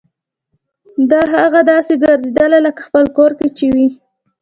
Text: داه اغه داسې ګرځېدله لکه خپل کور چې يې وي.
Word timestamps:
داه 1.09 1.31
اغه 1.45 1.61
داسې 1.71 1.93
ګرځېدله 2.03 2.57
لکه 2.65 2.81
خپل 2.87 3.05
کور 3.17 3.31
چې 3.57 3.65
يې 3.69 3.71
وي. 3.75 3.87